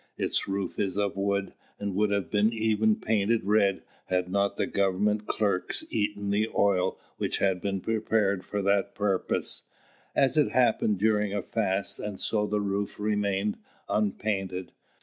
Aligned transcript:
Its 0.17 0.47
roof 0.47 0.79
is 0.79 0.97
of 0.97 1.15
wood, 1.15 1.53
and 1.79 1.93
would 1.93 2.09
have 2.09 2.31
been 2.31 2.51
even 2.51 2.95
painted 2.95 3.43
red, 3.43 3.83
had 4.05 4.29
not 4.31 4.57
the 4.57 4.65
government 4.65 5.27
clerks 5.27 5.85
eaten 5.91 6.31
the 6.31 6.49
oil 6.57 6.97
which 7.17 7.37
had 7.37 7.61
been 7.61 7.79
prepared 7.79 8.43
for 8.43 8.63
that 8.63 8.95
purpose, 8.95 9.65
as 10.15 10.37
it 10.37 10.53
happened 10.53 10.97
during 10.97 11.35
a 11.35 11.43
fast; 11.43 11.99
and 11.99 12.19
so 12.19 12.47
the 12.47 12.59
roof 12.61 12.99
remained 12.99 13.59
unpainted. 13.89 14.71